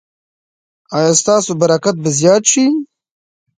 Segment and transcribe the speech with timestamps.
[0.95, 2.65] ایا ستاسو برکت به زیات شي؟